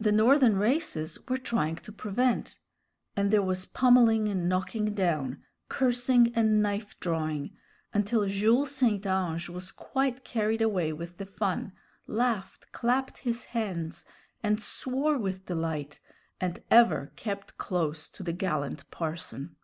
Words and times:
The 0.00 0.10
Northern 0.10 0.56
races 0.56 1.16
were 1.28 1.38
trying 1.38 1.76
to 1.76 1.92
prevent, 1.92 2.58
and 3.14 3.30
there 3.30 3.40
was 3.40 3.66
pommeling 3.66 4.26
and 4.28 4.48
knocking 4.48 4.94
down, 4.94 5.44
cursing 5.68 6.32
and 6.34 6.60
knife 6.60 6.98
drawing, 6.98 7.56
until 7.92 8.26
Jules 8.26 8.72
St. 8.74 9.06
Ange 9.06 9.48
was 9.48 9.70
quite 9.70 10.24
carried 10.24 10.60
away 10.60 10.92
with 10.92 11.18
the 11.18 11.24
fun, 11.26 11.72
laughed, 12.08 12.72
clapped 12.72 13.18
his 13.18 13.44
hands, 13.44 14.04
and 14.42 14.60
swore 14.60 15.16
with 15.16 15.46
delight, 15.46 16.00
and 16.40 16.60
ever 16.68 17.12
kept 17.14 17.56
close 17.56 18.08
to 18.08 18.24
the 18.24 18.32
gallant 18.32 18.90
parson. 18.90 19.54